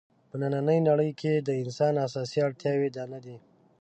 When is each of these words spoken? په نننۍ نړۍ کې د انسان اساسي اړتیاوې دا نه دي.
په 0.29 0.35
نننۍ 0.41 0.79
نړۍ 0.89 1.11
کې 1.21 1.33
د 1.37 1.49
انسان 1.63 1.93
اساسي 2.07 2.37
اړتیاوې 2.47 2.89
دا 2.97 3.03
نه 3.13 3.19
دي. 3.25 3.37